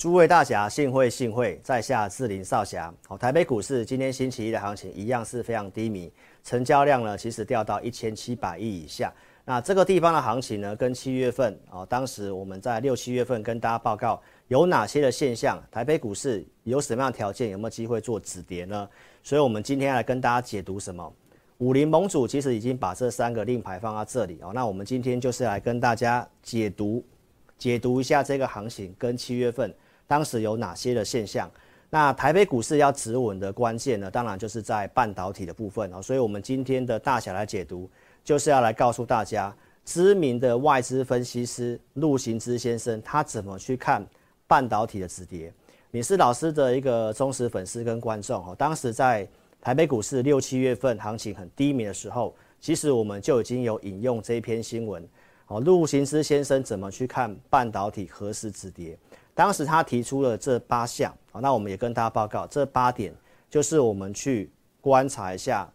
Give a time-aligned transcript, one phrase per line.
[0.00, 2.90] 诸位大侠，幸会幸会，在下志林少侠。
[3.06, 6.10] 好，台北股市今天星期一的行情一样是非常低迷，
[6.42, 9.12] 成交量呢其实掉到一千七百亿以下。
[9.44, 14.18] 那这个地方的行情呢，跟七月份哦，当时我们在六七月份跟大家报告
[14.48, 18.88] 有哪些的现象，台北股市有什么样的条件，有没有机会做止跌呢？
[19.22, 21.12] 所以我们今天来跟大家解读什么？
[21.58, 27.04] 武林盟主其实已经把这三个令牌放在这里哦，那我们今天就是来跟大家解读
[27.58, 29.70] 解读一下这个行情跟七月份。
[30.10, 31.48] 当时有哪些的现象？
[31.88, 34.10] 那台北股市要止稳的关键呢？
[34.10, 36.02] 当然就是在半导体的部分哦。
[36.02, 37.88] 所以，我们今天的大小来解读，
[38.24, 44.04] 就是要来告诉大家，知名的外资分析师陆行之先生他怎么去看
[44.48, 45.52] 半导体的止跌。
[45.92, 48.52] 你是老师的一个忠实粉丝跟观众哦。
[48.58, 49.24] 当时在
[49.60, 55.08] 台北股市六七月份行情很低迷的时候，其实我们就已经有引用这一篇新闻
[55.46, 55.60] 哦。
[55.60, 58.98] 陆行之先生怎么去看半导体何时止跌？
[59.40, 63.10] 当时他提出了这八项，好，那我们也跟大家报告，这八点
[63.48, 64.50] 就是我们去
[64.82, 65.66] 观察一下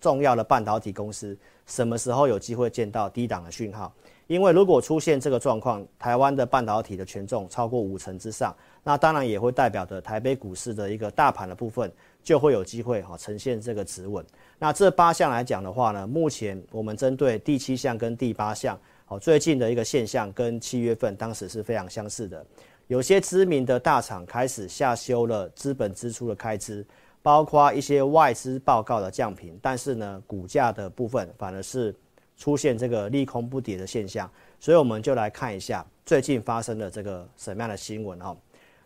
[0.00, 3.92] 重要的半导体公司什么时候有机会见到低档的讯号。
[4.28, 11.90] 因为如果出现这个状况，台湾的半导体的权重超过五成之上，那当然也会代表着台北股市的一个大盘的部分
[12.22, 14.24] 就会有机会哈呈现这个止稳。
[14.60, 22.46] 那这八项来讲的话呢，目前我们针对第七项跟第八项，好，最近的一个现象跟七月份当时是非常相似的。
[22.88, 26.84] 有些知名的大厂开始下修了资本支出的开支，
[27.22, 31.94] 包括一些外资报告的降频，但是呢，股价的部分反而是
[32.38, 34.28] 出现这个利空不跌的现象。
[34.58, 38.34] 所以我们就来看一下最近发生的这个什么样的新闻哦。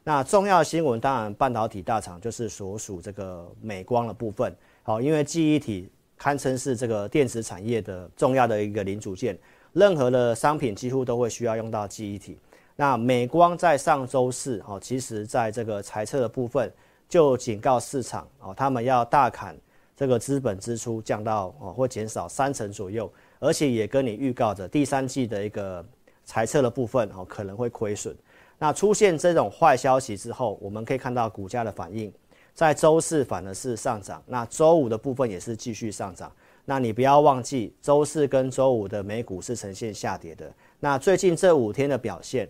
[0.02, 5.88] 那重要新闻当然半导体大厂就是所属这个美光的部分，好，因为记忆体
[6.18, 9.38] 堪称是这个电子产业的重要的一个零组件，
[9.72, 12.36] 任何的商品几乎都会需要用到记忆体。
[12.74, 16.72] 那美光在上周四哦，其实在这个财测的部分
[17.08, 19.54] 就警告市场哦，他们要大砍
[19.94, 25.84] 这个资本支出，降到哦或减少三成左右，而且也跟你预告着第三季的一个
[26.24, 28.16] 财测的部分哦可能会亏损。
[28.58, 32.10] 那出现这种坏消息之后，我们可以看到股价的反应，
[32.54, 36.32] 在周四反而是上涨，那周五的部分也是继续上涨。
[36.64, 40.50] 那你不要忘记，周四跟周五的美股是呈现下跌的。
[40.80, 42.48] 那最近这五天的表现。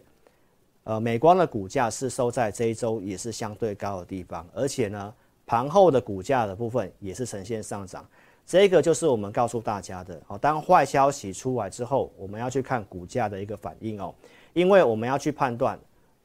[0.85, 5.15] 呃，美光的股价是收在这一周也是相对高的地方，而且呢，
[5.47, 8.05] 盘后的股价的部分也是呈现上涨。
[8.45, 10.37] 这个就是我们告诉大家的哦。
[10.37, 14.13] 当坏消息出来之后，我们要去看股价的一个反应哦，
[14.53, 15.79] 因为我们要去判断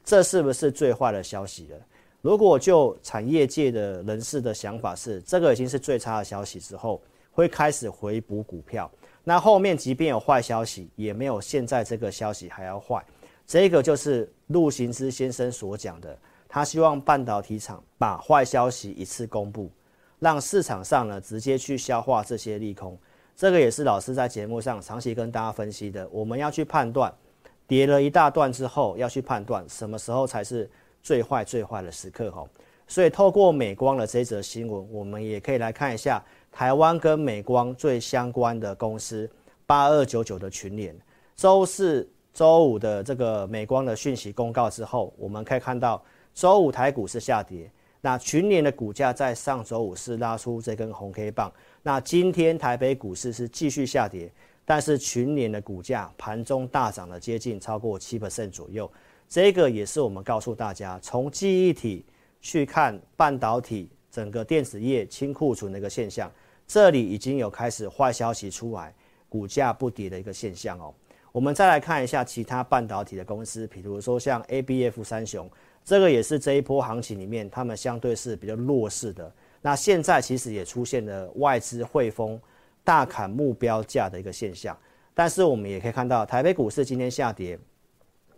[0.04, 1.76] 这是不是最坏的消息了。
[2.20, 8.90] 如果就产业界的人士的想法是这个已经是最差的消息之后，会开始回补股票。
[9.22, 13.04] 那后面即便有坏消息，也没有现在这个消息还要坏。
[13.48, 16.16] 这个就是陆行之先生所讲的，
[16.46, 19.70] 他希望半导体厂把坏消息一次公布，
[20.18, 22.96] 让市场上呢直接去消化这些利空。
[23.34, 26.06] 这个也是老师在节目上长期跟大家分析的。
[26.12, 27.10] 我们要去判断，
[27.66, 30.70] 跌了一大段之后，要去判断什么时候才是
[31.02, 32.44] 最坏最坏的时刻哈。
[32.86, 36.22] 所以透过美光的这则新闻，我们也可以来看一下
[36.52, 39.30] 台湾跟美光最相关的公司
[39.64, 40.94] 八二九九的群联，
[41.34, 42.06] 周四。
[42.32, 46.02] 周五的这个美光的讯息公告之后，我们可以看到
[46.34, 47.70] 周五台股是下跌。
[48.00, 51.52] 那群联的股价在上周五是拉出这根红 K 棒。
[51.82, 54.30] 那今天台北股市是继续下跌，
[54.64, 58.88] 但是群联的股价盘中大涨了接近超过七 percent 左右。
[59.28, 62.04] 这个也是我们告诉大家，从记忆体
[62.40, 66.30] 去看半导体整个电子业清库存的一个现象，
[66.68, 68.94] 这里已经有开始坏消息出来，
[69.28, 70.94] 股价不跌的一个现象哦。
[71.32, 75.48] 我们再来看一下其他半导体的公司，比如说像 ABF 三雄，
[75.84, 79.30] 这个也是这一波行情里面他们相对是比较弱势的。
[79.60, 82.40] 那现在其实也出现了外资汇丰
[82.82, 84.76] 大砍目标价的一个现象，
[85.14, 87.58] 但是我们也可以看到台北股市今天下跌，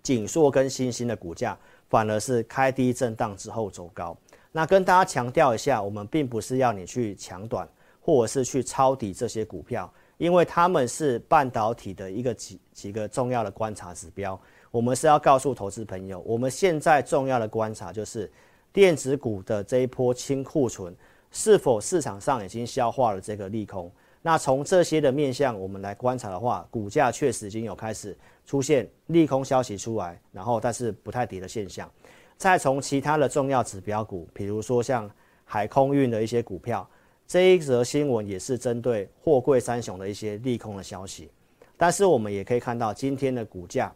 [0.03, 1.57] 景硕跟新兴的股价
[1.89, 4.17] 反而是开低震荡之后走高。
[4.51, 7.69] 那跟大家强调一下，我们并不是要你去抢短，
[8.01, 9.93] 或者是去抄底这些股票。
[10.21, 14.39] 因为他们是半导体的一个几几个重要的观察指标，
[14.71, 18.31] 我们是要告诉投资朋友，我们现在重要的观察就是
[18.71, 20.95] 电子股的这一波清库存
[21.31, 23.91] 是否市场上已经消化了这个利空。
[24.21, 28.15] 那从这些的面向我们来观察的话，股价确实已经有开始
[28.45, 31.91] 出现利空消息出来，然后但是不太跌的现象。
[32.37, 35.11] 再从其他的重要指标股，比如说像
[35.47, 36.87] 海空运的一些股票。
[37.31, 41.31] 这一则新闻也是针对货柜三雄的一些利空的消息，
[41.77, 43.95] 但是我们也可以看到今天的股价，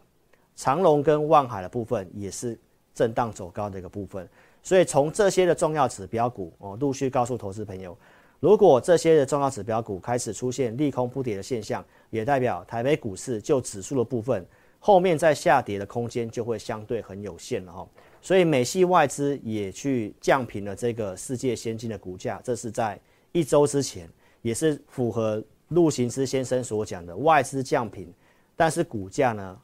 [0.55, 2.57] 长隆跟万海的部分也是
[2.95, 4.29] 震荡走高的一个部分。
[4.63, 7.99] 所以从这些的重要指标股哦，陆续告诉投资朋友，
[8.39, 14.47] 如果这些的重要指标股开始出现利空不跌的现象，也代表台北股市就指数的部分，
[14.79, 17.89] 后面在下跌的空间就会相对很有限了哈。
[18.23, 22.97] 所以美系外资也去降平了这个世界先进的股价，这是在
[23.35, 24.09] 一周之前，
[24.43, 28.09] 也是符合陆行之先生所讲的外资降频，
[28.55, 29.61] 但是股价呢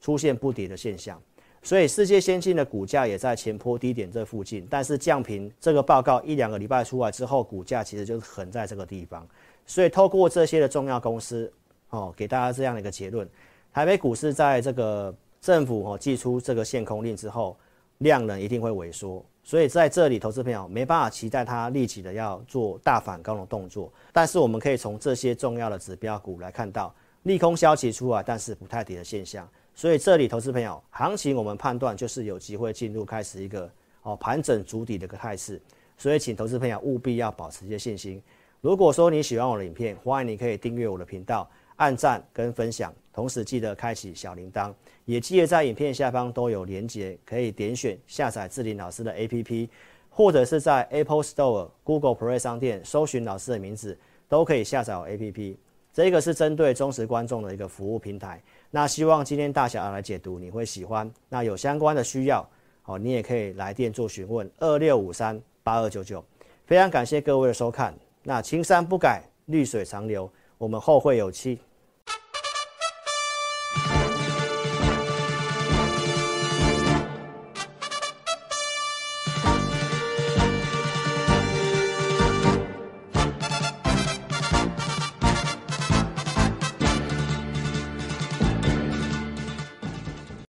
[0.00, 1.22] 出现不跌的现象。
[1.62, 9.24] 所以世界先进的股价也在前坡低点这附近，但是降频这个报告一两个礼拜出来之后，股价其实就是横在这个地方。
[9.66, 11.50] 所以透过这些的重要公司
[11.90, 13.28] 哦，给大家这样的一个结论：
[13.72, 17.56] 台北股市在这个政府哦祭出这个限空令之后，
[17.98, 19.24] 量能一定会萎缩。
[19.44, 23.92] 所以在这里，投资朋友没办法期待它立即的要做大反攻的动作。
[24.12, 26.94] 但是我们可以从这些重要的指标股来看到
[27.24, 29.48] 利空消息出来，但是不太跌的现象。
[29.74, 33.68] 所以这里，投资朋友，行情我们判断就是有机会进入开始一个
[34.02, 35.60] 哦盘整筑底的一个态势。
[35.98, 38.22] 所以，请投资朋友务必要保持一些信心。
[38.60, 44.72] 如果说你喜欢我的影片，欢迎你可以订阅我的频道、按赞跟分享，同时记得开启小铃铛，
[45.04, 49.68] 也记得在影片下方都有连结，可以点选下载智霖老师的 APP，
[50.08, 53.98] 或者是在 Apple Store、Google Play 商店搜寻老师的名字，
[54.28, 55.56] 都可以下载 APP。
[55.92, 58.42] 这个是针对忠实观众的一个服务平台。
[58.70, 61.10] 那希望今天大侠来解读，你会喜欢。
[61.28, 62.48] 那有相关的需要，
[62.80, 66.24] 好，你也可以来电做询问，二六五三八二九九。
[66.64, 67.94] 非常感谢各位的收看。
[68.22, 70.30] 那青山不改，绿水长流，
[70.62, 71.58] 我们后会有期。